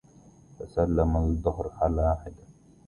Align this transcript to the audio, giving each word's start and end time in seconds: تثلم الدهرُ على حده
تثلم 0.59 1.17
الدهرُ 1.17 1.71
على 1.81 2.17
حده 2.25 2.43